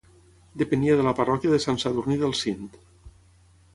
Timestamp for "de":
1.01-1.05, 1.53-1.59